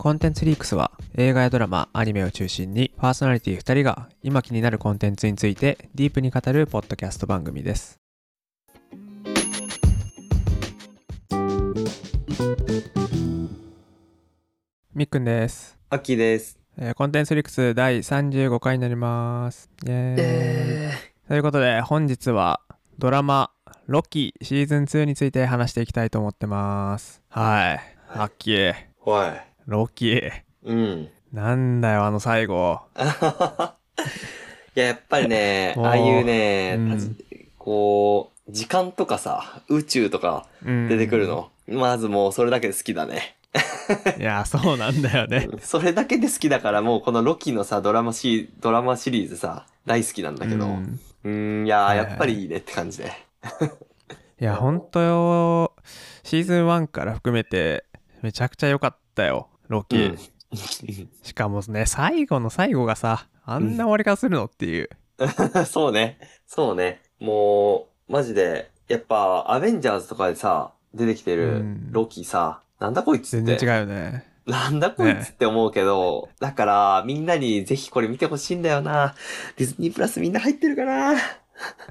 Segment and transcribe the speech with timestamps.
[0.00, 8.00] コンテンツリークスは映画やドラマ、アニメを中心にパーソナリティ2人が今気になるコンテンツについてディープに語るポッドキャスト番組です。
[14.94, 16.58] みっくんです、アッキーです。
[16.78, 19.68] えーコンテンツリークス第35回になります。
[19.84, 20.92] イエーイえ
[21.28, 22.62] ということで本日は
[22.98, 23.50] ドラマ
[23.86, 27.20] 「ロキシーズン2」について話していきたいと思ってます。
[27.28, 27.80] はい。
[28.08, 28.74] アッキー、ー、
[29.04, 29.49] おい。
[29.70, 30.20] ロキ。
[30.64, 31.08] うん。
[31.32, 32.80] なんだよあの最後。
[34.74, 37.16] いや、やっぱりね、ああいうね、うん
[37.56, 41.50] こう、時間とかさ、宇宙とかうん出てくるの。
[41.68, 43.36] まずもうそれだけで好きだね。
[44.18, 45.48] いやそうなんだよね。
[45.60, 50.66] それだけで好きだからもうこのロキのさ、ドラマシドラマシリーズさ、大好きなんだけど。
[50.66, 53.12] ううんーん、いややっぱりいいねって感じで。
[54.40, 55.74] いやほんとよ
[56.24, 57.84] シーズン1から含めて
[58.22, 60.18] めちゃくちゃ良かったよロキ、うん。
[61.22, 64.90] しかもね最後の最後がさあんな終わり方するのっていう、
[65.66, 66.18] そうね。
[66.46, 67.00] そうね。
[67.18, 73.44] もう、マジで、やっぱ、アベンジャーズとかでさ、出てきてうるんロキさ、なんだこいつって。
[73.44, 79.14] 全然違うよねなんだこいつって思うけど、だから、みんなにぜひこれ見てほしいんだよな。
[79.56, 81.14] ディズニープラスみんな入ってるかな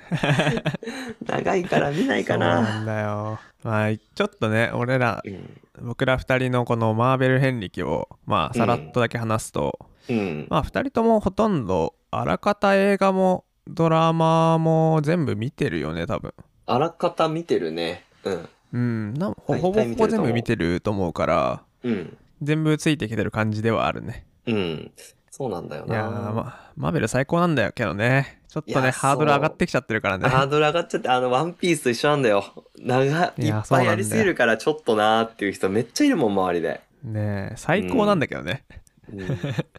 [1.26, 2.82] 長いから見ないかそうなな。
[2.82, 5.62] んだよまあちょっとね俺らうん。
[5.82, 10.48] 僕ら2人のこのマーベル遍歴をまあさらっとだけ話すと、うん。
[10.50, 16.34] まあ2人ともほとんどあらかた映画もドラマも全部見てるよね多分
[16.66, 18.04] あらかた見てるね。
[18.24, 18.50] うん。
[18.72, 22.18] うんなほぼほぼ全部見てると思うからうん。
[22.42, 24.92] 全部ついてきてる感じではあるねうん。
[25.32, 25.94] そうなんだよな。
[25.94, 32.66] いやー、ま、マーベル最高なんだよけどねちょっとねハードル上がってきちゃってるからねハードル上がっちゃって、あの、ワンピースと一緒なんだよ。
[32.80, 36.82] 長い、いっぱいやりすぎるからちょっとなーっていう人めっちゃいるもん、周りで。
[37.04, 38.66] ねえ最高なんだけどね、
[39.14, 39.28] うん、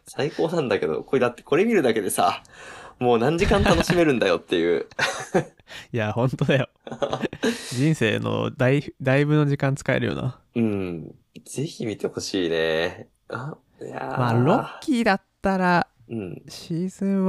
[0.07, 2.45] 最高なんだけど、これだってこれ見るだけでさ、
[3.01, 4.87] もう何時間楽しめるんだよっていう。
[5.93, 6.69] いやほんとだよ
[7.71, 11.15] 人生の大だいぶの時間使えるよなうん。
[11.45, 13.09] ぜひ見てほしいね。
[13.29, 16.43] あ、いやーまあロッキーだったらうん。
[16.49, 17.27] シーズン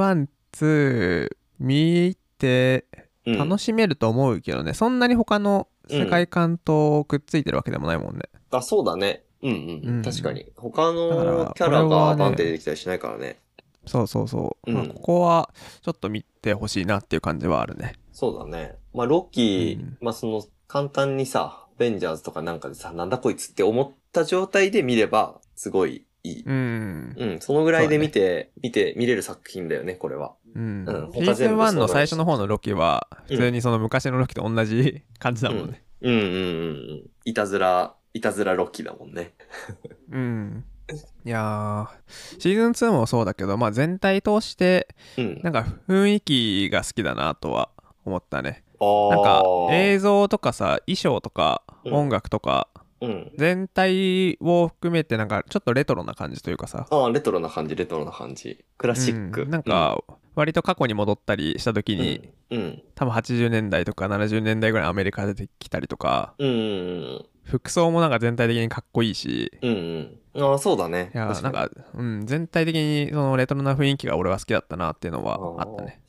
[0.54, 1.30] 12
[1.60, 2.86] 見て
[3.26, 9.24] うん、楽しめると思うけどね、そんなに他の世界観とくっついてるわけでもないもんね、あ、そうだね。
[9.44, 9.98] うんうん。
[9.98, 10.52] うん確かに。
[10.56, 13.40] 他のキャラがバンって出てきたりしないからね。
[13.86, 15.50] そうそうそう、うんまあここは
[15.82, 18.76] ちょっと見てほしいなっていう感じはあるねそうだね。
[18.94, 26.44] まあ、ロッキー、うんまあ、その、簡単にさ、ベンジャーズとかなんかでさ、なんだこいつって思った状態で見れば、すごいいい。
[26.46, 30.36] うんうん、そのぐらいで見て、見て、見れる作品だよね、これは。
[30.56, 36.34] うん、うんシーズン1他全部そうだしの最初の方のロキは普通にその昔のロキと同じ 感じだもんねうんうんうんう
[37.04, 37.10] ん。
[37.26, 39.34] いたずら、いたずらロッキーだもんね。
[40.12, 40.66] うん、
[41.24, 45.42] いやーシーズン2もそうだけどまあ全体通してうん。
[45.42, 47.70] なんか雰囲気が好きだなとは
[48.04, 52.81] 思ったねあーなんか映像とかさ衣装とかうん音楽とかうん。
[53.38, 58.64] 全体を含めてなんかちょっとレトロな感じというかさああ、レトロな感じ、レトロな感じ。
[58.78, 59.44] クラシック。
[59.44, 59.98] うんなんか
[60.34, 62.84] 割と過去に戻ったりした時うん、に、うん。
[62.96, 66.50] 多分80年代とか70年代ぐらいアメリカ出てきたりとかうん。
[66.50, 67.26] うん。
[67.44, 69.72] 服装もなんか全体的にかっこいいしうん。
[70.36, 70.44] うん。
[70.44, 71.12] ああ、そうだね。
[71.14, 76.02] いやなんか、うん、全体的にそのレトロな雰囲気が俺は好きだったなっていうのはあったね。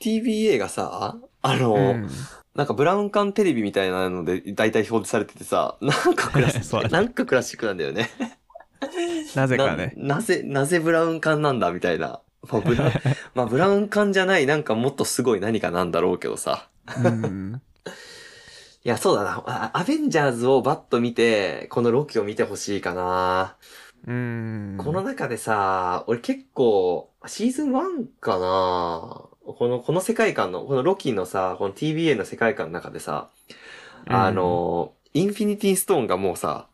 [0.00, 2.08] TBA がさ、あの、うん、
[2.54, 8.10] なんかブラウン管テレビみたいなので大体表示されててさ、なんかクラシック、 なんかクラシックなんだよね。
[9.34, 9.92] なぜかね。
[9.96, 10.16] な。
[10.16, 12.20] なぜ、なぜブラウン管なんだみたいな。
[12.50, 12.92] まあ、ブラ
[13.34, 16.68] まあ、ブラウン管じゃない、なんかもっとすごい何かなんだろうけどさ。
[17.04, 17.60] うん、
[18.84, 19.42] いや、そうだな。
[19.46, 23.56] あアベンジャーズをバッと見て、このロキを見てほしいかな。
[24.06, 33.28] うん、この中でさ、俺結構、シーズン1かなこの、この世界観の、このロキのさ、この TBA の世界観の中でさ、
[34.06, 36.66] あの、インフィニティストーンがもうさ、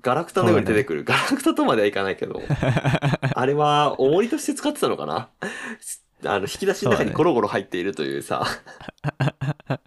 [0.00, 1.04] ガラクタのように出てくる。
[1.04, 2.40] ガラクタとまではいかないけど、
[3.34, 5.28] あれは、重りとして使ってたのかな？
[6.24, 8.44] あの、引き出しの中にゴロゴロ入っているというさ。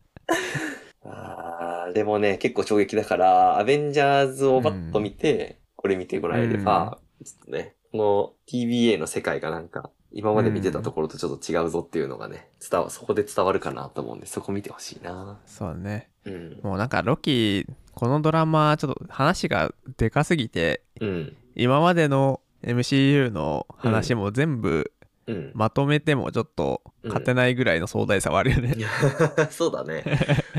[1.03, 15.39] あーでもね、結構衝撃だから、アベンジャーズをバッと見て、これ見てもらえれば、ちょっとね、この TBA の世界がなんか、今まで見てたところとちょっと違うぞっていうのがね、伝わ、そこで伝わるかなと思うんで、そこ見てほしいな。
[15.45, 16.09] そうだね。
[16.25, 16.59] うん。
[16.63, 21.35] もうなんかロキこのドラマちょっと話がでかすぎてうん。
[21.55, 24.91] 今までの MCU の話も全部
[25.27, 25.51] うん。
[25.53, 28.75] まとめてもちょっと勝てないぐらいの壮大さはあるよね、
[29.49, 30.03] そうだね。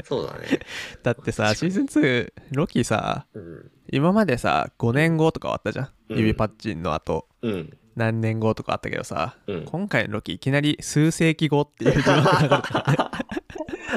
[0.04, 0.60] そうだね。
[1.02, 3.70] だってさシーズン2ロキさうん。
[3.90, 7.78] 今までさ5年後とかはあったじゃんううん指パッチンの後、うん。
[7.96, 9.64] 何年後とかあったけどさ、うん。
[9.64, 13.10] 今回のロキいきなり数世紀後っていう字幕が流れた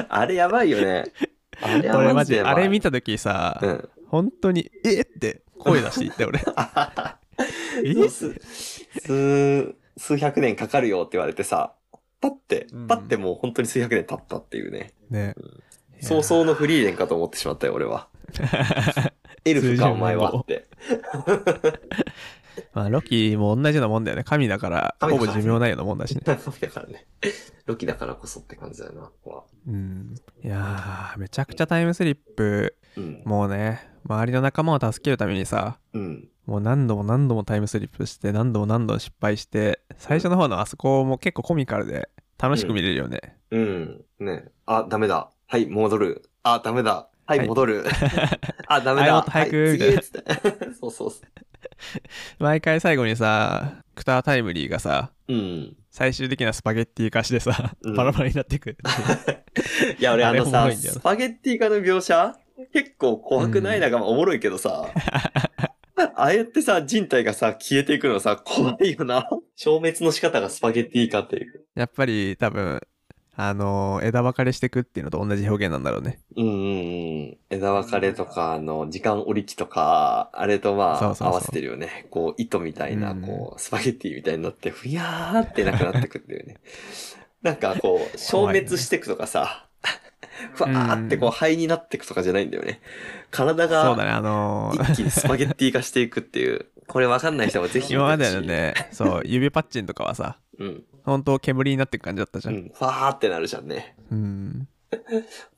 [0.08, 1.04] あれやばいよね。
[1.60, 2.38] あれは俺マジ。
[2.38, 3.88] あれ見た時さ、うん。
[4.08, 6.38] 本当に「えっ!」って声出していって俺
[8.08, 8.34] 数、
[9.96, 11.74] 数百年かかるよって言われてさ、
[12.20, 14.92] パッてうん、パッてもう本当に数百年経ったっていうね。
[15.10, 15.34] ね
[16.00, 18.08] 早々のフリーレンかと思ってしまったよ、俺は。
[19.44, 20.66] エルフか、お前はって。
[22.76, 27.06] まあロキも同じようなもんだよね神だからほぼ寿命ないようなもんだしね だからね。
[27.64, 29.44] ロキだからこそって感じだよな、ここは。
[29.66, 30.14] うん
[30.44, 33.22] いやーめちゃくちゃタイムスリップうん。
[33.24, 36.28] もうね周りの仲間を助けるためにさうん。
[36.44, 44.04] もう何度も何度もタイムスリップして何度も何度も失敗して最初の方のあそこも結構コミカルで楽しく見れるよね、うん。
[44.20, 44.50] ね。
[44.66, 45.30] あ、ダメだ。
[45.46, 46.28] はい、戻る。
[46.42, 47.08] あ、ダメだ。
[47.26, 47.84] はい、はい戻る。
[48.68, 49.06] あ、ダメだ。
[49.06, 50.74] はいもっと早くはい。
[50.80, 51.20] そうそうそ
[52.38, 55.34] 毎回最後にさクタータイムリーがさう。
[55.34, 55.76] うん。
[55.90, 58.76] 最終的なスパゲッティ化してさ、うんバラバラになっていく
[59.98, 62.36] いや、俺あのさ、スパゲッティ化の描写
[62.72, 64.88] 結構怖くない、うんなんかまあおもろいけどさ。
[65.96, 69.26] ああやってさ、人体がさ、消えていくのさ、怖いよな。
[69.54, 71.64] 消滅の仕方がスパゲッティ化っていう。
[71.74, 72.80] やっぱり多分
[73.38, 76.54] あの枝分かれしていくっていうのと同じ表現なんだろうねうんうんう
[77.32, 77.36] ん。
[77.50, 82.06] 枝分かれとか、あの、時間折り機とか、あれとまあ、そうそうそう合わせてるよね。
[82.10, 86.56] こう、糸みたいな、うんこう、スパゲッティみたいになって、ふやーってなくなってくっていうね。
[87.42, 89.66] なんかこう、消滅していくとかさ、
[90.54, 92.80] ふわーってこう、灰になっていくとかじゃないんだよね。
[93.30, 96.66] 体が、そうだねあのー一気にスパゲッティ化していくっていう。
[96.86, 98.46] これわかんない人もぜひ見て今まほしいでの。
[98.46, 100.84] ねそう指パッチンとかはさうん。
[101.04, 102.70] 本当煙になっていく感じだったじゃうんん。
[102.70, 103.96] ふわーってなるじゃんね。
[104.10, 104.68] うん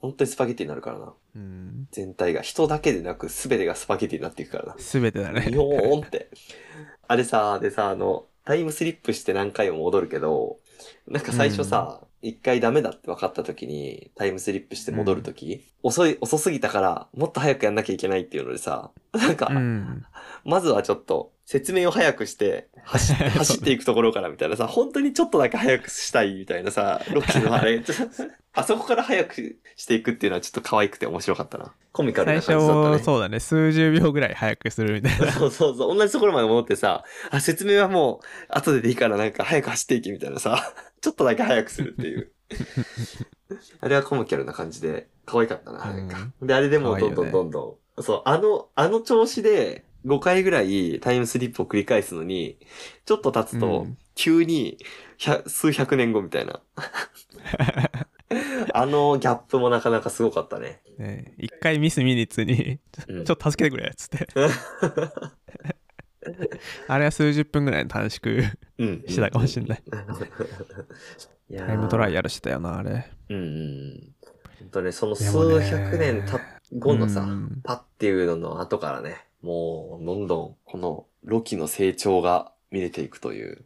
[0.01, 1.13] 本当にスパゲッティになるからな。
[1.37, 2.43] うん全体が。
[2.43, 4.75] 人だけでなく、すべてがスパゲッティになっていくからな。
[4.79, 6.31] 全てだねよーんって。
[7.07, 10.59] あれさ、でさ、あの、タイムスリップして何回も戻るけど、
[11.07, 20.05] なんか最初さ、一、回ダメだって分かった時に、タイムスリップして戻る時、遅い、遅すぎたから、もっと早くやんなきゃいけないっていうのでさ、なんか、うん
[20.45, 27.83] まずはちょっと、説明を早くして、走っ て、走っていくところからみたいなさ、本当にちょっとだけ早くしたいみたいなさ、ロッキーのあれ、
[28.53, 31.73] あそこから早くしていくっていうのはちょっと可愛くて面白かったな。
[31.93, 33.05] コミカル最な感じだったね初。
[33.05, 35.97] そうだね数十秒ぐらい早くするみたいなそうそうそう。
[35.97, 42.31] 同じところまで戻ってさ、あ、説明はもう、後ででいいからなんか早く走っていけみたいなさ、ちょっとだけ早くするっていう。
[43.81, 46.19] あれはコミカルな感じで、可愛かったな、なんか。
[46.43, 52.59] で、あれでもうどんどんどんどん、そう、あの、あの調子で、5回ぐらいタイムスリップを繰り返すのに、
[53.05, 54.79] ちょっと経つと、うん急に、
[55.17, 56.61] 百数百年後みたいな。
[58.75, 60.83] あのギャップもなかなかすごかったね。
[60.99, 64.27] ね一回ミスミニッツにうんちょっと助けてくれっつって
[66.89, 68.43] あれは数十分ぐらいの短縮
[68.79, 69.05] うん。
[69.07, 69.83] してたかもしんない。
[71.51, 74.15] いやータイムトライアルしてたよなあれうんうん。
[74.59, 76.41] 本当ね、そのでもね数百年た
[76.77, 83.65] 後のさ、うんパっていうのの後からね、もう、どんどん、この、ロキの成長が見れていくという。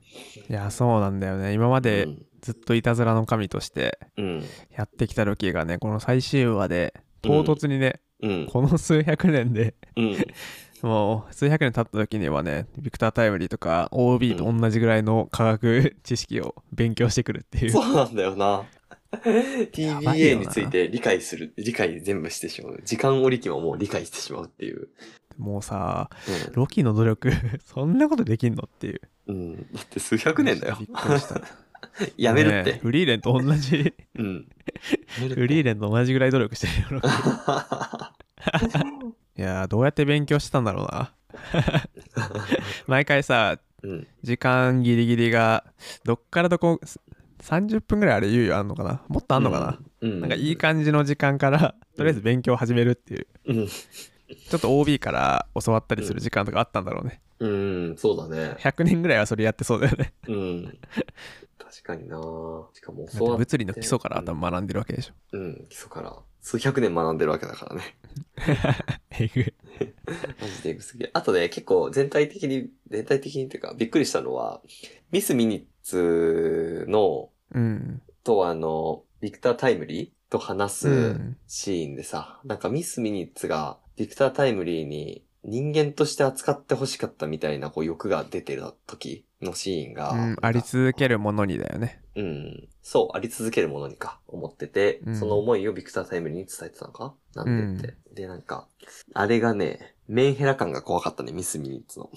[0.48, 2.26] いやそうなんだよね今までうん。
[2.40, 4.44] ずっといたずらの神としてうん。
[4.76, 8.46] やってきたロキがねこの最終話で唐突にね、うん。
[8.46, 10.16] この数百年でうん。
[10.82, 18.64] もう数百年経った時にはねビクター・タイムリーとか OB と同じぐらいの科学知識を勉強してくるっていう、そうなんだよな。
[19.12, 22.80] TBA について理解する、理解全部してしまう。
[22.84, 24.88] 時間折り機ももう理解してしまうっていう。
[25.38, 26.10] もうさ
[26.52, 27.32] ロキの努力
[27.64, 29.36] そんなことできんのっていううん。
[29.36, 29.56] うん。
[29.72, 30.88] だって数百年だよびっ。
[30.88, 31.40] くりした
[32.16, 32.72] やめるって。
[32.72, 34.48] ねフリーレンと同じうん。
[35.34, 37.02] フリーレンと同じぐらい努力してるよ
[39.36, 41.12] いやーどうやって勉強してたんだろうな
[42.86, 44.06] 毎回さうん。
[44.22, 45.64] 時間ギリギリが
[46.04, 46.80] どっからどこ
[47.40, 49.02] 30分ぐらいあれ猶予あんのかな？
[49.08, 50.20] もっとあんのかな、うん。
[50.20, 53.68] なんかいい感じの時間からとりあえず勉強を始めるっていううん。
[54.36, 58.56] ちょっと OB から教わったりする時間とかあったんだろうねうん、そうだね。
[58.60, 60.78] 100人ぐらいはそれやってそうだよねうん。
[61.58, 62.16] 確かにな
[62.74, 66.16] しかも教わっ物理の基礎から多分学んでるわけでしょうん、基礎から。
[66.40, 67.82] 数百年学んでるわけだからね。
[69.10, 69.54] えぐい
[70.40, 71.10] マジでエグすぎる。
[71.14, 74.60] あとね、結構全体的に、全体的にっていうか、びっくりしたのは、
[75.12, 92.00] ミス・ミニッツの、うんとあの、ビクター・タイムリーと話うすんシーンでさ、なんかミス・ミニッツが、ビクター・タイムリーに人間として扱って欲しかったみたいなこう欲が出てる時のシーンが、うん、あり続けるものにだよね。
[92.14, 92.68] うん。
[92.82, 97.14] そう、あり続けるものにか、思ってて、うんその思いをビクタータイムリーに伝えてたのか？
[97.34, 97.96] なんて言って。
[98.14, 98.68] で、なんか、
[99.14, 102.10] あれがね、メンヘラ感が怖かったね、ミスミニッツの。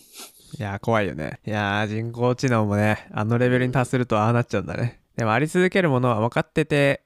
[0.60, 1.40] いやー、怖いよね。
[1.46, 5.00] いやー、人工知能もね、あのレベルに達するとああなっちゃうんだね。
[5.16, 7.04] でも、あり続けるものは分かってて、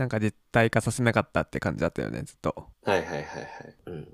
[0.00, 2.66] なんか実体化させなかったって感じだったよね、ずっと。
[2.84, 3.26] はいはいはいはい。
[3.86, 4.08] うん。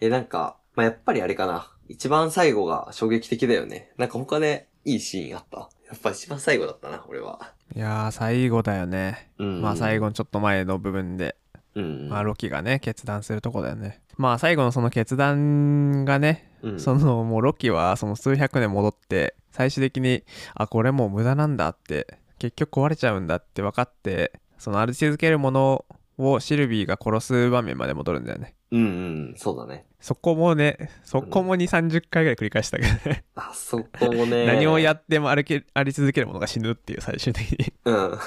[0.00, 1.72] え、なんか、まあ、やっぱりあれかな。
[1.88, 3.92] 一番最後が衝撃的だよね。
[3.96, 5.68] なんか他でいいシーンあった？
[5.88, 7.52] やっぱ一番最後だったな、俺は。
[7.74, 9.30] いやー、最後だよね。
[9.38, 9.62] うん。
[9.62, 11.36] まあ、最後のちょっと前の部分で、
[11.74, 12.08] うん。
[12.08, 14.02] まあ、ロキがね、決断するとこだよね。
[14.18, 25.84] まあ、最後のその決断がね、うん、そのもうロキはその数百年戻って最終的にあこれもう無駄なんだって結局壊れちゃうんだって分かってそのあり続けるもの
[26.18, 29.86] をシルビーが殺す場面まで戻るんだよねうんうん、そうだね。
[30.00, 34.44] そこもねそこも2 3 0回ぐらい繰り返したけどねあそこもね。
[34.46, 38.18] 何をやってもありけあり続けるものが死ぬっていう最終的にうん。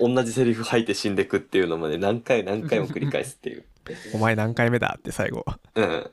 [0.14, 3.64] 同じセリフ吐いて死んでくっていうのまで何回何回も繰り返すっていう。
[4.14, 6.10] お前何回目だって最後うん。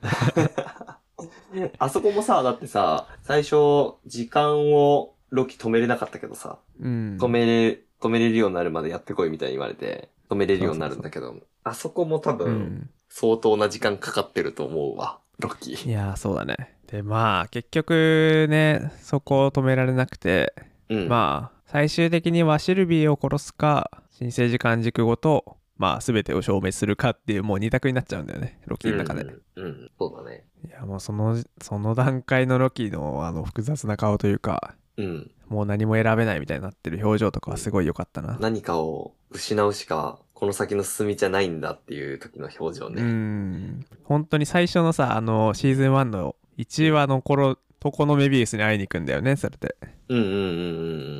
[1.79, 15.73] あそこもさ、だってさ、最初、時間をロキ止めれなかったけどさ、うん止めれ、止めれるようになるまでやってこいみたいに言われて、止めれるようになるんだけど、あそこも多う分、ん相当な時間かかってると思うわ、ロキ。
[15.73, 20.53] いやーそうだねでまあ結局ねそこを止められなくて
[20.89, 21.07] うん。
[21.07, 30.43] まあ最終的にはシルビーを殺すか新生時間軸ごとまあ全てを消滅するかっていうもう二択になっちゃうんだよねロキの中で、うん、うん、そうだね。
[30.67, 35.31] いやもうそのその段階のロキのあの複雑な顔というかうん。
[35.49, 43.01] もう何も選べないみたいになってる表情とかはすごい良かったな何かを失うしか、この先の進みじゃないんだっていう時の表情うね。
[43.01, 49.75] ん本当に最初のさあのシーズン1の1話の頃とこのメビウスに会いに行くんだよねそれで
[50.09, 50.29] うんうんう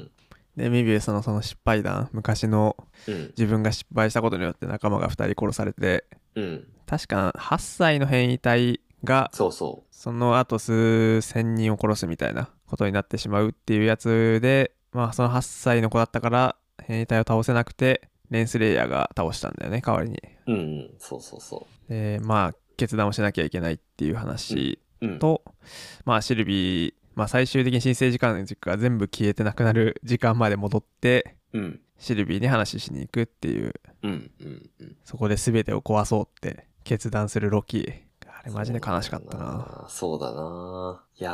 [0.02, 0.12] ん
[0.56, 2.76] でメビウスのその失敗談昔の
[3.08, 3.28] うんうん。
[3.38, 6.44] 自分が失敗したことによって仲間が2人殺されてうん。
[6.44, 6.68] うん。
[6.86, 20.52] 確か8歳の変異体がそうそその後数千人を殺すみたいなことになってしまうっていうやつでまあその8歳の子だったから変異体を倒せなくてレンスレイヤーが倒したんだよね代わりにう。
[20.54, 20.92] うんうん。
[20.98, 25.08] そうそうそでまあ決断をしなきゃいけないっていう話う。
[25.08, 25.20] うん。
[25.20, 25.44] と、
[26.04, 31.80] まあシルビー、まあ、最終的に申請時間の軸が全部消えてなくなる時間まで戻ってうん。
[32.00, 34.32] シルビーに話しに行くっていううん。
[34.42, 34.70] うん。
[34.80, 34.98] うん。
[35.04, 38.13] そこで全てを壊そうって決断するロキあ
[38.46, 39.86] れマジで悲しかったな。
[39.90, 41.04] そうだな。
[41.18, 41.32] いや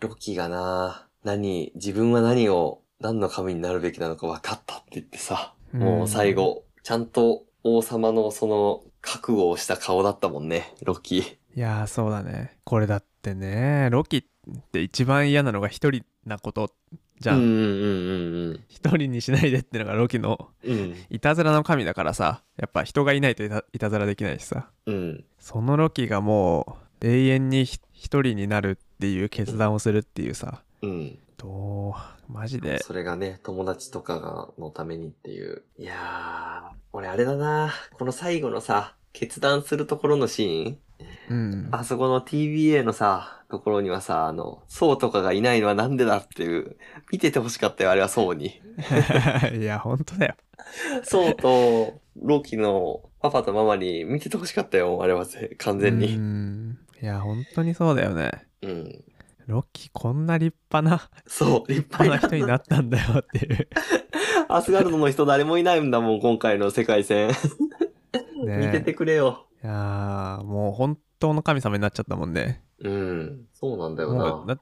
[0.00, 11.18] ー、ロキがな、何、自分は何を、何の神になるべきなのか分かったって言ってさ、もう最後、ちゃんと王様のその、覚悟をした顔だったもんね、ロキ。
[11.54, 14.24] いやーそうだねこれだってねロキっ
[14.72, 16.72] て一番嫌なのが一人なこと
[17.20, 20.72] じゃうんんうんうん一、人にしないでってのがロキのうん。
[20.72, 20.96] うん。
[21.10, 25.24] いたずらの神だからさやっぱ人がいないといたいたずらできないしさうん。
[25.38, 31.18] そのロキがもう永遠にひ一人になるっていう決断をするっていうさうん。
[31.36, 35.62] どうマジでそれがね、友達とかが、のためにっていう。
[35.76, 37.72] いやー、俺あれだな。
[37.92, 40.78] この最後のさ、決断するところのシーン
[41.30, 46.78] うんあそこの TBA のさ、ところにはさ、あの、ソウとかがいないのはなんでだっていう、
[47.12, 48.62] 見てて欲しかったよ、あれはソウに。
[49.60, 50.34] いやほんとだよ
[51.02, 56.16] ソウとロキのパパとママに見てて欲しかったよ、あれはぜ完全うに。
[56.16, 58.30] んいや本当にそうだよね
[58.62, 59.04] うん。
[59.46, 63.68] ロキこんな立派なそう、立立派な人になったんだよっていう
[64.48, 67.28] アスガルドの人誰もいないんだもん、今回の世界戦。
[68.46, 69.46] ね見ててくれよ。
[69.62, 73.46] いやーもう本当の神様になっちゃったもんねうん。
[73.52, 74.36] そうなんだよな。
[74.36, 74.58] もうだ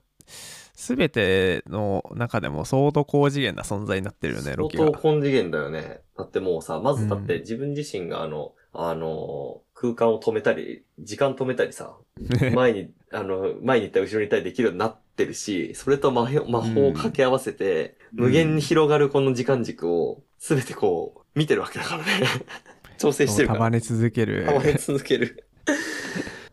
[0.75, 6.01] 全ての中でも相当高次元な存在になってるよねロキが相当高次元だよね。
[6.17, 11.97] だってもうさ、まずだってうん自分自身があの、あの、空間を止めたり、時間止めたりさ、
[12.55, 22.27] 前に、あの、前に行ったり後ろに行ったりできるようになってるし、それと魔法魔法を掛け合わせて、うん無限に広がるこの時間軸を、すべてこう、見てるわけだからね。
[22.99, 23.61] 調整してるから。
[23.61, 25.45] 束ね続ける束ね続ける。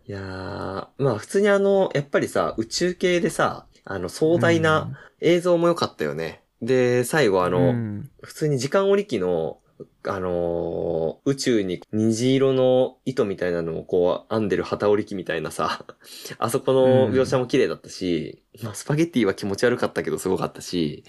[0.07, 6.43] いやー、まあ普通にあの、やっぱりさ、宇宙系でさ、あの、壮大な映像も良かったよね。
[6.61, 7.73] で、最後ああの、
[8.21, 9.59] 普通に時間折り機の、
[10.05, 15.85] あのー宇宙に虹色の糸みたいなのをこう編んでる旗折り機みたいなさ、
[16.39, 21.03] あそこの描写も綺麗だったし、まあスパゲッティは気持ち悪かったけどすごかったし、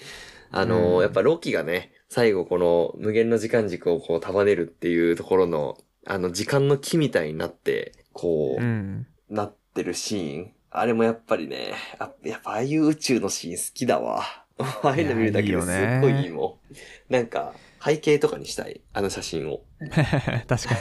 [0.50, 1.02] あのーうん。
[1.02, 10.53] やっぱロキがね、最後この無限の時間軸をこう束ねるっていうところの、あの時間の木みたいになって、こう、うんなってるシーン。
[10.71, 14.23] あれもやっぱりね、あやっぱああいう宇宙のシーン好きだわ。
[14.59, 16.75] ああいうの見るだけですっごいいいもん。
[17.13, 18.81] なんか、背景とかにしたい。
[18.93, 19.61] あの写真を。
[19.79, 20.75] 確か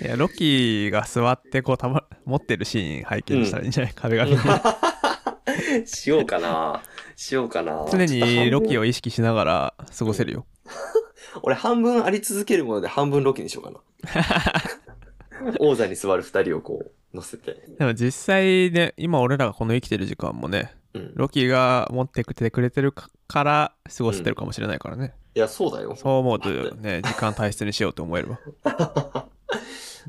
[0.00, 0.06] に。
[0.06, 4.38] いや、ロキが座ってこうたま、持ってるシーン背景にしたらいいんじゃない、壁紙に。
[5.86, 6.82] しようかな。
[7.16, 7.86] しようかな。
[7.90, 8.82] 常にロキを。
[8.82, 10.44] を意識しながら過ごせるよ。
[11.42, 13.80] 俺半分あり続けるもので半分ロキにしようかな。
[15.58, 17.62] 王座に座る二人をこう、乗せて。
[17.78, 21.12] でも実際ね、今俺らがこの生きてる時間もね、うん。
[21.14, 25.14] ロキが持ってきてくれてるかから過ごせてるかもしれないからね。
[25.34, 25.96] いや、そうだよ。
[25.96, 28.38] そう思うとね、時間大切にしようと思えるわ。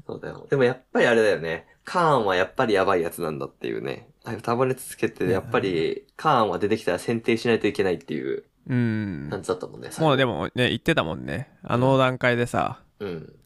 [0.06, 0.48] そうだよ。
[0.50, 1.68] でもやっぱりあれだよね。
[1.86, 4.10] カーンはやっぱりやばいやつなんだっていうね。
[4.42, 9.28] 束ねつけて、やっぱりカーンは出てきたら選定しないといけないっていううん。
[9.30, 9.90] 感じだったもんね。
[10.00, 10.34] もうでも。
[10.40, 11.50] もね、言ってたもんね。
[11.64, 12.83] あの段階でさ、うん。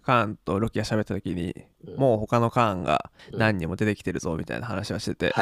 [0.04, 1.54] カーンとロキが喋った時に、
[1.86, 5.34] うんもう他のカーンがうん何人も出てきてるぞみたいな話はしてて。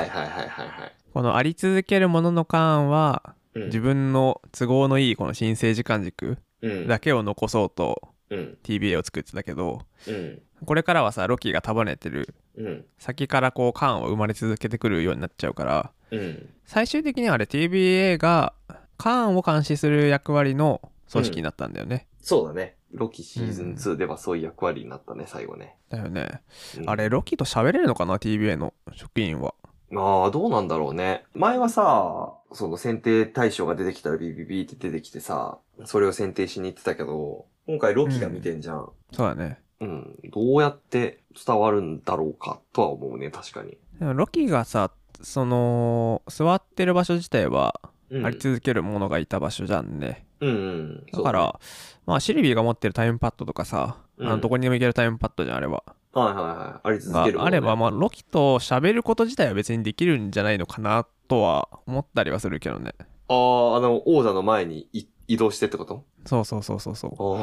[1.14, 3.22] このあり続けるもののカーンは、
[3.54, 6.88] うん自分の都合のいいこの新生時間軸うん。
[6.88, 8.58] だけを残そうとうん。
[8.64, 10.42] TBA を作ってたけど、うん。
[10.66, 12.86] これからはさ、ロキが束ねてるうん。
[12.98, 16.50] 先からこうカーンは生まれ続けてくるようになっちゃうから、うん。
[16.66, 18.54] 最終的にはあれ TBA が
[18.98, 20.82] カーンを監視する役割の
[21.12, 22.08] 組織になったんだよね。
[22.26, 22.76] そうだね。
[22.92, 25.76] ロキシーズン2ではそういう役割になったね、最後ね。
[25.90, 26.42] だよね。
[26.76, 29.54] うんあれ、ロキと喋れるのかな ?TBA の職員は。
[29.92, 31.26] まあ、どうなんだろうね。
[31.36, 38.90] 前はさ、その選定対象が出てきたらビビビって出てきてさ、それを選定しに行ってたけど、今回ロキが見てんじゃん。
[39.12, 39.60] そうだね。
[39.80, 40.20] うん。
[40.32, 43.78] どうやって伝わるんだろうかとは思うね、確かに。
[44.00, 44.90] でもロキがさ、
[45.22, 47.92] その、座ってる場所自体は、うん。
[48.24, 50.26] あり続けるものがいた場所じゃんね。
[50.42, 51.06] うんうん。
[51.12, 51.60] だから、
[52.06, 55.84] まあ、シルビーが持ってるタイムパッドとかさ、うんあのどこにでも行けるタイムパッドじゃん、あれば。
[56.14, 56.88] そう、はいはいはい。
[56.88, 62.94] あり続がけるねあれば、まあ、ロキと喋ること自体は別にできるんじゃないのかなとは思ったりはするけどね。
[63.28, 66.06] ああ、あの、王座の前にい移動してってこと？
[66.26, 67.40] そうそうそうそうそう。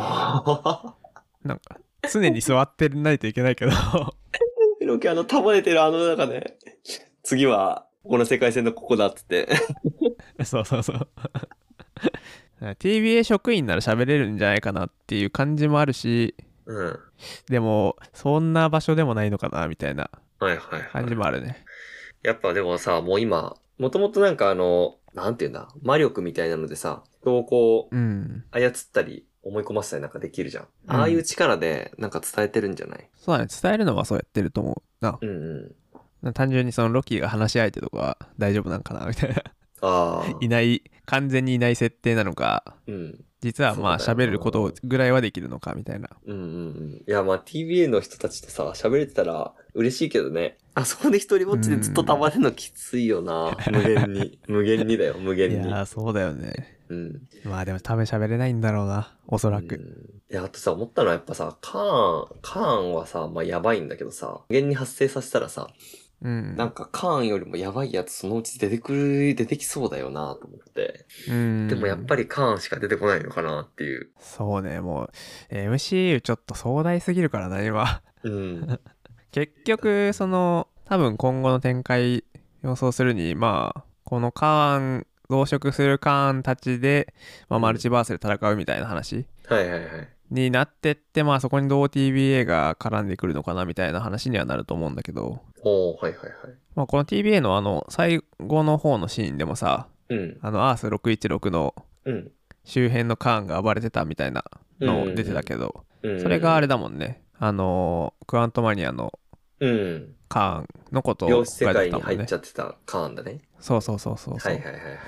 [1.47, 1.79] なんか、
[2.13, 3.73] 常に座ってないといけないけど、
[4.87, 6.57] ロキあの、束ねてるあの中で、
[7.23, 9.49] 次は、この世界線のここだっつって。
[10.45, 11.09] そうそうそう。
[12.61, 16.35] TBA 職員なら喋れるんじゃないかなっていう感じもあるし、
[16.67, 16.99] うん。
[17.49, 20.83] でも、そんな場所でもないのかなみたいなはいはい、はい。
[20.93, 21.65] 感じもあるね。
[22.23, 28.45] やっぱでもさ、もう今、もともとなんかあの、なんていうんだ、魔力みたいなのでさ、人をこう、うん。
[28.53, 30.65] 操ったり、思い込ませたりなんかできるじゃん。
[30.87, 33.11] うんああいう力で、なんか伝えてるんじゃない？
[33.17, 33.49] そうだね。
[33.61, 35.19] 伝えるのはそうやってると思うな。
[35.21, 35.75] うん
[36.25, 36.33] うん。
[36.33, 39.43] 単純にそのロキが話し相手とかは大丈夫なんかなみたいな。
[40.41, 43.25] いない、完全にいない設定なのか、うん。
[43.41, 46.09] 実はまあ喋ることぐらいはできるのかみたいな。
[46.27, 46.47] うんうんう
[46.81, 47.05] ん。
[47.07, 50.59] いや、まあ TBA の人たちとさ、喋れてたら嬉しいけどね。
[50.75, 53.57] あそこで一人ぼっちでずっとたまれるのきついよな。
[53.71, 54.39] 無限に。
[54.47, 55.69] 無限にだよ、無い限に。
[55.69, 56.79] やー、そうだよね。
[56.89, 57.23] うん。
[57.45, 59.13] まあでも多分喋れないんだろうな。
[59.27, 59.75] おそらく。
[59.75, 65.69] うんいや、あとさ、思ったのはやっぱさ、カーン、カーンはさ、まあやばいんだけどさ、無限に発生させたらさ、
[66.23, 66.57] うん。
[66.57, 71.07] なんかカーンよりもやばいやつそのうち出てくる、出てきそうだよなと思って。
[71.29, 71.69] うん。
[71.69, 74.11] でもやっぱりカーンしか出てこないのかなっていう。
[74.19, 75.11] そうね、もう、
[75.51, 78.03] えー MCU ちょっと壮大すぎるからな、今。
[78.23, 78.81] うん。
[79.33, 82.25] 結局、その、多分今後の展開
[82.63, 87.15] 予想するに、まあ、このカーン、増殖するカーンたちで、
[87.49, 90.09] まあ、うんマルチバースで戦うみたいな話はいはいはい。
[90.33, 96.33] になってって、まあそこにどう TBA が絡んでくるのかなみたいな話にはなると思うんだけど、おー、はいはいはい。
[96.75, 100.39] まあこの TBA のあの、最後の方のシーンでもさ、うん。
[100.41, 102.31] あの、アース616のうん。
[102.65, 104.45] 周辺のカーンが暴れてたみたいな
[104.81, 106.21] の出てたけど、うん。
[106.21, 107.23] それがあれだもんね。
[107.39, 109.13] あのークワントマニアの
[109.61, 110.15] うん。
[110.29, 112.33] カーンのことを量子世界に入っち。
[112.33, 113.41] ゃってたカーンだね。
[113.61, 114.53] そうそうそうそうそう。
[114.53, 114.99] はいはいはいはい。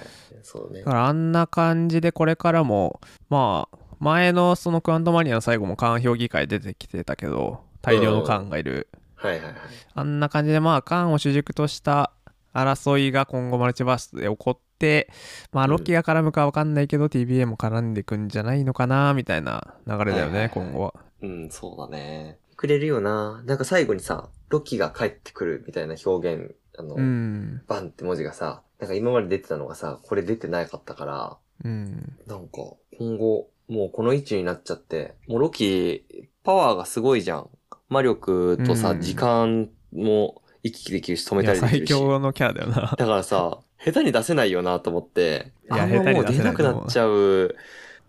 [0.42, 0.84] そうねだ。
[0.86, 8.88] からあんな感じでこれからも、まあ、前のそのクワントマニアの最後もカーン評議会出てきてたけど、大量のカーンがいる。
[9.16, 9.54] はいはいはい。
[9.94, 12.12] あんな感じでまあ、カーンを主軸とした
[12.52, 15.10] 争いが今後マルチバースで起こって、
[15.52, 20.94] まあ、うんロキが絡むかわかんないけど、TBA も絡んでいくんじゃないのかな、みたいな流れだよね、はいはいはい今後は。
[21.22, 22.38] うん、そうだね。
[22.56, 23.42] くれるよな。
[23.46, 27.62] なんか最後にさ、ロキが帰ってくるみたいな表現、あの、うん。
[27.66, 32.16] バンって文字がさ、なんか今まで出てたのがさ、これ出てなかったから、うん。
[32.26, 32.58] なんか
[32.98, 36.04] 今後、もうこの位置になっちゃって、もうロキ、
[36.42, 37.48] パワーがすごいじゃん。
[37.88, 41.90] 魔力とさ、うん時間も行き来できるし止めたりできるし。
[41.90, 42.94] 強のキャラだよな。
[42.96, 47.54] だからさ、下手に出せないよなと思って、いやあんまもう出出なくせなっちゃう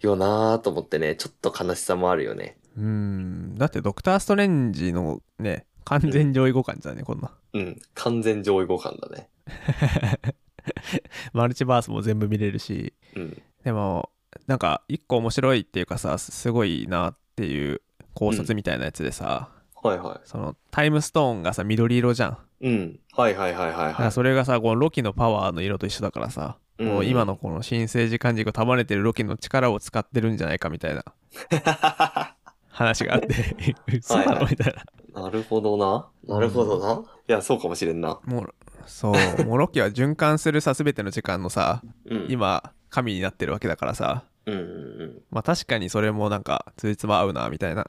[0.02, 2.58] よなと思ってね、ちょっと悲しさもあるよね。
[2.78, 3.56] うん。
[3.56, 7.32] だって、ドクター・ストレンジのね、完全上位互換じゃね、こんな。
[7.54, 7.80] うん。
[7.94, 9.30] 完全上位互換だね。
[11.34, 13.42] マルチバースも全部見れるしうん。
[13.64, 14.10] でも
[14.48, 17.82] なんか一個面白いっていうかさすごいなっていう
[18.14, 19.50] 考察みたいなやつでさ、
[19.84, 22.68] はいはそのタイムストーンがさ緑色じゃんい。
[22.68, 23.00] うん。
[23.14, 23.94] はいはいはいはいはい。
[24.06, 31.06] らそれがさこのロキのパワーの色と一緒だからさ、うんもう今のこの新生児感軸を束ねてるロキの力を使ってるんじゃないかみたいな
[32.68, 34.84] 話があって嘘なはいはいのみたいな
[35.22, 36.10] なるほどな。
[36.28, 37.02] なるほどな。
[37.28, 38.20] いや、そうかもしれんな。
[38.26, 38.54] もう
[38.86, 42.26] そうもうロキは循環するさ全ての時間のさうん。
[42.30, 47.88] 今神になってるわけだからさうんうんまあ確かにそれもなんかついつま合うなみたいな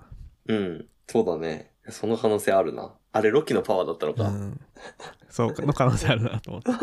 [0.48, 0.56] うん。
[0.56, 0.86] うん。
[1.08, 1.70] そうだね。
[1.88, 2.94] その可能性あるな。
[3.12, 4.24] あれ、ロキのパワーだったのか。
[4.24, 4.60] うん、
[5.30, 6.70] そうの可能性あるなと思って。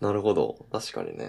[0.00, 0.66] なるほど。
[0.72, 1.28] 確かにね。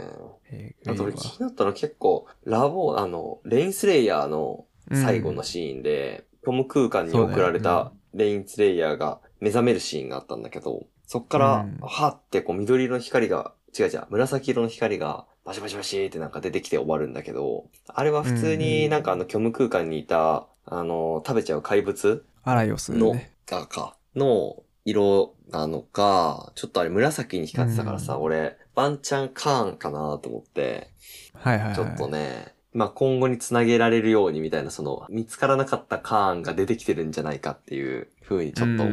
[0.51, 23.33] えーあと俺気になったの結構、ラボ、あの、レインスレイヤーの最後のシーンで、トム空間に送られたレインスレイヤーが目覚めるシーンがあったんだけど、そっからうん、はってこう緑色の光が、違う違う、紫色の光がバシバシバシってなんか出てきて終わるんだけど、あれは普通になんかあの虚無空間にいた、あの、食べちゃう怪物アライオスの、ね。
[23.45, 30.91] がか、の色なのか、ちょっとあれ紫に光ってたからさ、うん俺、ワンチャンカーンかなと思って、
[31.33, 31.75] はいはいはい。
[31.75, 38.83] ちょっとね、まあ今後につなげられるようにみたいな、その、見つからなかったカーンが出てきてるんじゃないかっていう風にちょっと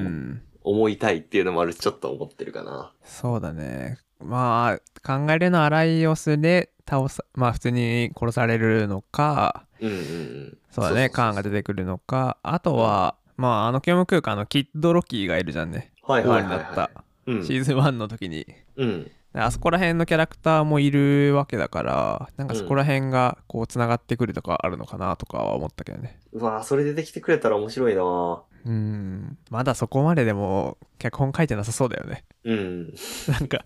[0.62, 2.92] 思いたいっていうのもあるし、ちょっと思ってるかな。
[3.04, 3.98] そうだね。
[4.24, 10.58] まあ、考えるのはアライオスで倒さ、まあ普通に殺されるのか、うんうんうん。
[10.70, 15.92] そうだね、カーンが出てくるのか、あとは、まああの虚無空間のキッドロキーがいるじゃんね。
[16.02, 17.32] はいはいはい、終わりになっはい。
[17.32, 17.46] うん。
[17.46, 18.46] シーズン1の時に。
[18.76, 19.10] うん。
[19.34, 26.18] あそこら辺のキャラクターもいるわけだから、なんかそこら辺がこう繋がってくるとかあるのかなとかは思ったけどね。
[26.32, 28.40] うわぁ、それ出てきてくれたら面白いなぁ。
[28.64, 29.38] うん。
[29.50, 32.24] まだそこまででも脚本書いてなさそうだよね。
[32.44, 32.94] うん。
[33.28, 33.64] なんか、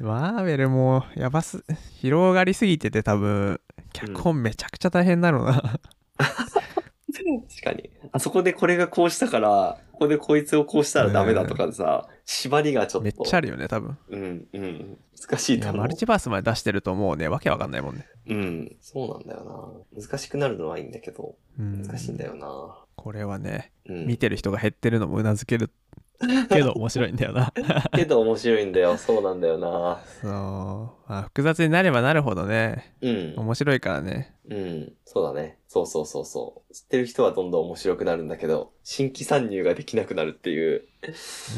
[0.00, 1.64] マーベルもやばす、
[2.00, 3.60] 広がりすぎてて多分、
[3.92, 5.80] 脚本めちゃくちゃ大変だろうな。
[6.18, 7.90] 確かに。
[8.12, 13.04] あそこでこれがこうしたから、ここでこいつをこうしたらダメだとかでさ、縛りがちょっと。
[13.04, 13.98] めっちゃあるよね、多分。
[14.08, 14.98] うん、うん。
[15.20, 15.80] 難しいと思う。
[15.80, 18.06] マルチバースまで出してるともうね、わけわかんないもんね。
[18.28, 18.76] うん。
[18.80, 20.00] そうなんだよな。
[20.00, 21.82] 難しくなるのはいいんだけど、うん。
[21.82, 22.84] 難しいんだよな。
[22.98, 24.06] これはね、うん。
[24.06, 25.70] 見てる人が減ってるのもうなずける
[26.50, 27.52] けど面白いんだよな。
[27.94, 28.96] けど面白いんだよ。
[28.96, 30.02] そうなんだよな。
[30.20, 30.32] そう。
[30.32, 33.34] まあ、複雑になればなるほどね、うん。
[33.36, 34.34] 面白いからね。
[34.50, 34.92] うん。
[35.04, 35.58] そうだね。
[35.68, 36.74] そうそうそうそう。
[36.74, 40.88] 知ってる人はどんどん面白くなるんだけど、新規参入ができなくなるっていう。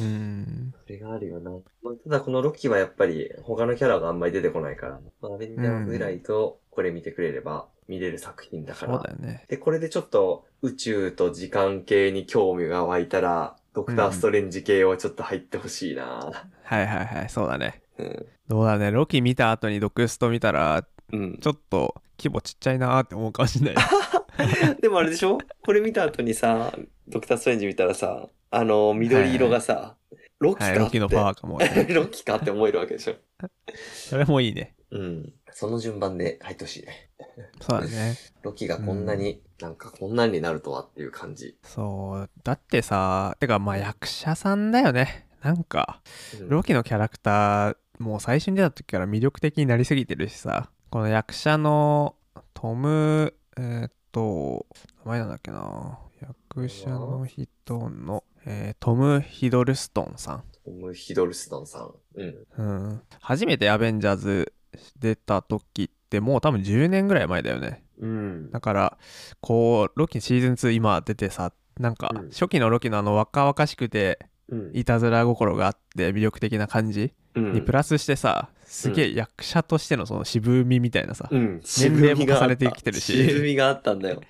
[0.03, 0.75] うん。
[0.83, 1.53] それがあるよな。
[1.83, 8.95] まあ、ただこのロキはやっぱり他のキャラがあんまり出てこないから、まあ、アベンジャーズぐらいとこれ見てくれれば見れる作品だから。
[8.95, 9.45] そうだよね。
[9.49, 16.31] で、これでちょっと宇宙と時間系に興味が湧いたら、ドクターストレンジ系をちょっと入ってほしいな。
[16.63, 17.83] はいはいはい、そうだね。
[17.99, 18.27] うん。
[18.49, 21.39] どうだね、ロキ見た後にドクスト見たら、うん。
[21.39, 23.85] ちょっと規模ちっちゃいなーって思うかもしれない。
[24.81, 25.39] でもあれでしょ？
[25.65, 26.73] これ見た後にさ、
[27.09, 29.97] ドクターストレンジ見たらさ、あの、緑色がさ、
[30.41, 30.79] ロキかはい。
[30.79, 31.87] ロキのパワーかも、ね。
[31.95, 33.15] ロキかって思えるわけでしょ。
[33.95, 34.75] それもいいね。
[34.91, 35.35] うん。
[35.53, 37.11] その順番で入ってほしいね。
[37.61, 38.17] そうだね。
[38.43, 41.59] ロキがこんなに、なんかこんなになるとはっていう感じ。
[41.63, 42.31] そう。
[42.43, 45.29] だってさ、てかまあ役者さんだよね。
[45.43, 46.03] なんか、
[46.41, 52.17] うんロキのキャラクター、もう最初に出た時から魅力的になりすぎてるしさ、この役者の
[52.55, 54.67] トム、えーっと、
[55.05, 55.99] 名前なんだっけな。
[56.21, 60.45] 役者の人の、えートム・ヒドルストンさん。
[60.65, 61.91] トム・ヒドルストンさん。
[62.15, 62.47] うん。
[62.57, 63.03] うん。
[63.21, 64.53] 初めてアベンジャーズ
[64.99, 67.85] 出た時ってもう多分10年ぐらい前だよね。
[67.99, 68.51] うん。
[68.51, 68.99] だから、
[69.41, 74.71] こう、ロキシーズン2今出てさ、なんかうん初期のロキのあの若々しくてうん。
[74.75, 81.61] いたずら心があって魅力的な感じうんにプラスしてさ、すげえ役者としてのその渋みみたいなさ、うん。
[81.63, 84.21] 年齢も重ねてきてるし渋みがあったんだよ。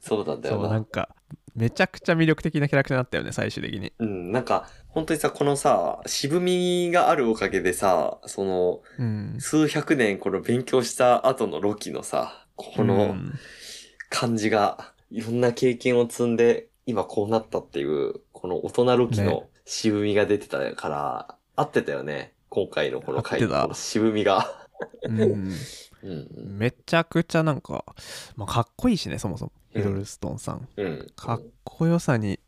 [0.00, 0.68] そうなんだそよな。
[0.68, 1.14] うなんか
[1.54, 4.32] めちゃくちゃ魅力的なキャラクターになったよね最終的にうん。
[4.32, 13.32] なんか、本当にさ、このさ、渋みがあるおかげでさ、その、うん数百年この勉強した後のロキのさ、こうのん
[14.08, 22.32] 感じが、いろんな経験を積んで、今こうなったっていう、この大人ロキねの渋みが出てたから、合ってたよね。
[22.48, 24.46] 今回のこの回の渋みが。
[25.04, 25.54] うんうん
[26.02, 26.58] うん。
[26.58, 27.84] めちゃくちゃなんか、
[28.36, 31.06] まあ、かっこいいしねそもそもうんヒドルストンさん、うん。
[31.16, 32.40] かっこよさに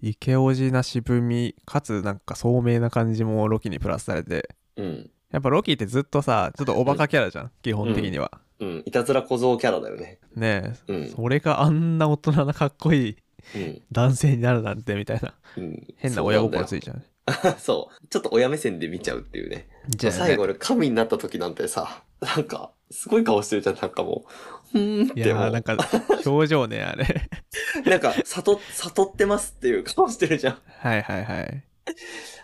[0.00, 5.10] イケオジな渋みかつなんか聡明な感じもロキにプラスされてうん。
[5.30, 8.82] やっぱロキってずっとさちょっとおバカキャラじゃん、基本的には、うん。
[8.86, 10.18] いたずら小僧キャラだよね。
[10.34, 11.08] ねえ、うん。
[11.10, 13.16] それがあんな大人なかっこいい
[13.54, 13.82] うん。
[13.92, 15.86] 男性になるなんてみたいなうん。
[15.96, 17.04] 変な親心ついいちゃうね
[17.58, 18.06] そう。
[18.08, 19.68] ちょっと親目線で見ちゃうっていうね。
[19.88, 24.30] じゃあね最後に神になった時なんてさ、なんか、すごい顔してるじゃん、なんかもう。
[24.74, 25.76] うーんっいやーなんか
[26.24, 27.28] 表情ねあれ
[27.84, 30.58] なんか、悟、悟ってますっていう顔してるじゃん。
[30.78, 31.64] はいはいはい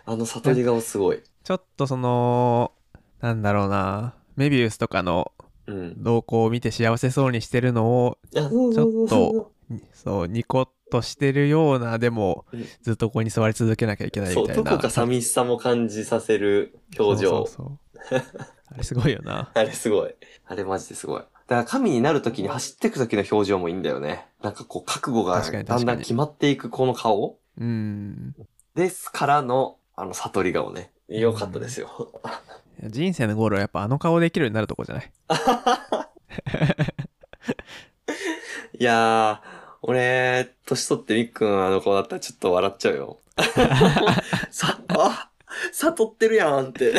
[0.04, 1.22] あの悟り顔すごい。
[1.42, 2.72] ちょっとその
[3.20, 5.32] なんだろうなメビウスとかの
[5.66, 6.02] うん。
[6.02, 17.30] 動向を見て幸せそうにしてるのをあそうそうそうニコッとしてるようなでもうんずっとここに座り続けなきゃいけないそう、みたいなどこか寂しさも感じさせる表情。
[17.30, 17.78] そうそう
[18.10, 18.22] そう
[18.74, 20.14] あれすごいよな あれすごい。
[20.46, 21.22] あれマジですごい。
[21.52, 24.26] だから神になる時に走っていく時の表情もいいんだよね。
[24.42, 28.34] なんかこう覚悟がだんだん決まっていくこの顔うん
[28.74, 30.92] ですからの、あの悟り顔ね。
[31.08, 32.10] よかったですよ。
[32.84, 35.12] 人生のゴールはやっぱあの顔できるようになるとこじゃない？
[38.80, 39.48] いやー、
[39.82, 43.18] 俺、年取ってみっくんあの子だったらちょっと笑っちゃうよ。
[44.50, 45.30] さ、あ、
[45.72, 46.94] 悟ってるやんって。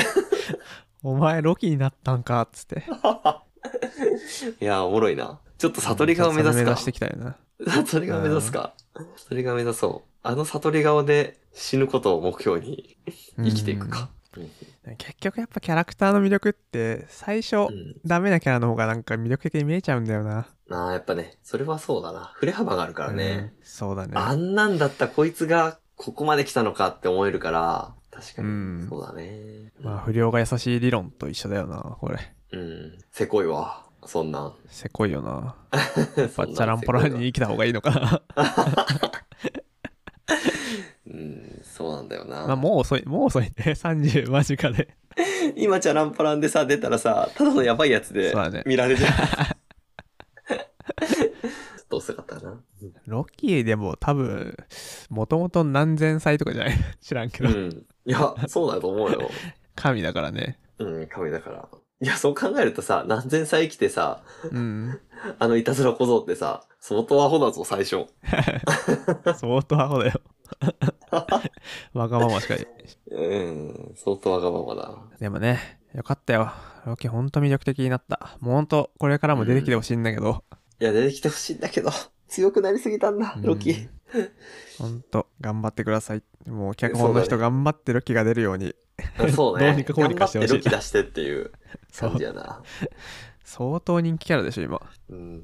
[1.01, 2.83] お前ロキになったんかっつって
[4.61, 5.39] いやー、おもろいな。
[5.57, 6.63] ちょっと悟り顔目指すか？
[6.63, 6.85] 目指し。
[6.85, 8.73] てきたよな悟り顔目指すか？
[8.95, 10.09] 悟り顔目指そう。
[10.23, 12.97] あの悟り顔で死ぬことを目標に
[13.37, 14.09] 生きていくか。
[14.35, 14.49] うん
[14.97, 17.95] 結局やっぱキャラクターの魅力って最初、うん。
[18.03, 22.31] ダメなキャラの方がなんか魅力的に見えちゃうんだよなああ、やっぱね、それはそうだな。
[22.35, 23.53] 振れ幅があるからね。
[23.59, 28.47] うんそうだねあんなんだったらこいつがここまで来たのかって思えるから、確かに。
[28.47, 29.71] うんそうだね。
[29.79, 32.17] まあ不良が優しい理論と一緒だよなこれ
[32.53, 32.97] うん。
[33.11, 33.83] せこいわ。
[34.05, 34.53] そんなん。
[34.67, 35.55] せこいよな
[36.17, 38.21] やっバッチャランポランに生きた方がいいのかな
[41.07, 42.47] うん、そうなんだよな。
[42.47, 44.89] まあもう遅いもう遅いね30間近で
[45.55, 48.95] 今チャランポランでさ、出たらさ、ただのやばいやつでそうだね見られ。
[48.97, 49.07] ちょっ
[51.89, 52.59] と遅かったな。
[53.05, 54.57] ロッキーでも多分
[55.09, 56.75] もともと何千歳とかじゃない？
[56.99, 57.85] 知らんけど、うん。
[58.05, 59.29] いや、そうだと思うよ。
[59.75, 61.69] 神だからねうん、神だから。
[62.03, 64.99] いや、そう考えるとさ、何千歳生きてさ、うん。
[65.39, 68.07] あのいたずら小僧ってさ、相当アホだぞ、最初。
[69.39, 70.19] 相当アホだよ。
[71.93, 72.67] わがまましかり
[73.09, 74.97] うん、相当わがままだ。
[75.17, 76.51] でもねよかったよ。
[76.85, 78.37] ロッキーほんと魅力的になった。
[78.41, 80.43] もうほんとこれからも出てきてほしいんだけど、
[80.81, 81.89] いや、出てきてほしいんだけど、
[82.27, 83.87] 強くなりすぎたんだ、ロキ。
[84.77, 86.23] ほんと頑張ってください。
[86.47, 88.75] もう脚本の人頑張ってロッキーが出るように。
[89.33, 89.67] そうね。
[89.67, 90.51] どうにかこうにかしてほしい。
[90.51, 91.51] 頑張ってロキ出してっていう
[91.97, 92.61] 感じやな。
[93.43, 95.43] 相当人気キャラでしょ今うん。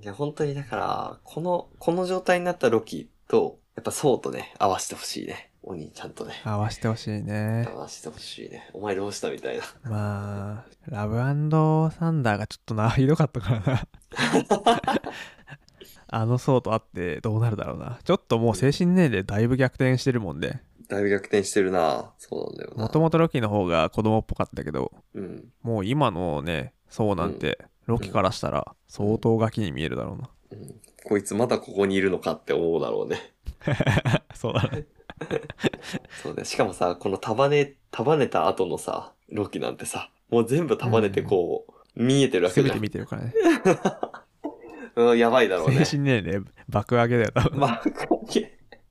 [0.00, 5.50] いや、本当にだから、この、この状態になったロキと、やっぱソウとね、合わせてほしいね。
[5.62, 6.40] お兄ちゃんとね。
[6.44, 8.70] 合わせてほしいね合わせてほしいね。
[8.72, 9.64] お前どうしたみたいな。
[9.84, 13.82] まあラブサンダーがちょっとな ひどかったからな
[16.08, 22.82] あの層と会ってどうなるだろうなちょっともう精神年齢だいぶ逆転してるもんでだいぶ逆転してるなそうなんだよな。
[22.82, 25.44] もともとロキの方が子供っぽかったけどうん。
[25.62, 30.74] もう今のね層なんてロキからしたら相当ガキに見えるだろうなうん。
[31.04, 33.32] こいつまだここにいるのかって思うだろうね。
[34.34, 34.86] そうだね
[36.22, 42.82] そうだよしかもさ、この束ね、束ねた後のさ、ロキなんてさ、もう全部束ねてこう、見えてるわけ全てじゃん。
[42.82, 43.34] 見てるからね
[44.96, 45.98] うん、やばいだろうね精。
[45.98, 47.82] 神年齢爆上げだよ多分まあ、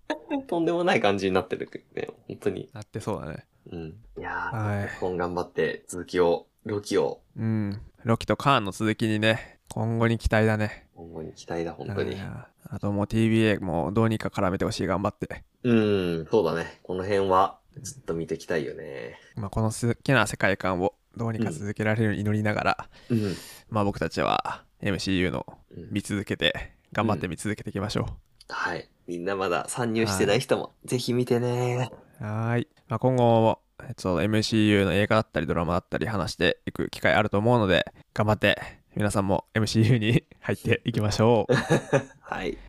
[0.48, 2.10] とんでもない感じになってるね。
[2.28, 2.70] 本当に。
[2.74, 3.96] なってそうだねうん。
[4.18, 16.80] いやはいー、今頑張って続きを、ロキを、うんロキとカーンの続きにね今後に期待だね今後に期待だ、本当にあともう TBA もどうにか絡めてほしい頑張ってうん、そうだね。
[16.84, 19.20] この辺は、ずっと見ていきたいよね。
[19.36, 23.36] まあ、この好きな世界観をどうにか続けられるように祈りながら、うん。
[23.70, 25.46] まあ僕たちは MCU の
[25.76, 28.08] うん見続けて頑張って見続けていきましょ
[28.48, 28.88] はい。
[29.10, 31.90] みんなまだ参入してない人も、ぜひ見てね。
[32.22, 32.24] う。
[32.24, 32.68] はーい。
[32.88, 38.62] まあ、今後も、えっと、MCU の映画だったりドラマだったり話していく機会あると思うので、頑張って
[38.96, 41.54] 皆さんも MCU に 入っていきましょう。
[42.22, 42.60] はい。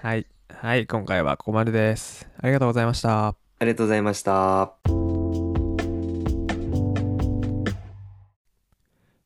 [0.00, 0.26] はい。
[0.48, 0.86] はい。
[0.86, 2.30] 今回はここまでです。
[2.40, 3.26] ありがとうございました。
[3.30, 4.74] ありがとうございました。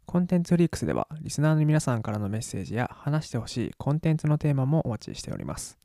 [0.07, 5.82] コンテンツフリークスではリスナーの皆さんからのメッセージや話してほしいコンテンツのテーマもお待ちしております。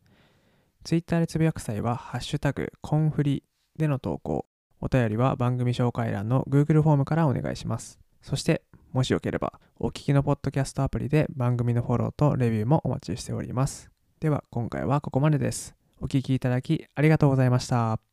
[0.88, 3.44] ツイッターでつぶやく際は、ハッシュタグコンフリ
[3.78, 4.46] での投稿、
[4.80, 8.00] お便りは番組紹介欄の Google フォームからお願いします。
[8.22, 8.62] そして、
[8.94, 13.92] もしよければ、お聞きのポッドキャストアプリで番組のフォローとレビューもお待ちしております。
[14.22, 15.76] では、今回はここまでです。
[16.00, 18.07] お聞きいただきありがとうございました。